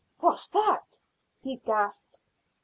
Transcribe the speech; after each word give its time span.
"What's 0.19 0.47
that?" 0.47 0.99
he 1.43 1.57
gasped. 1.57 2.21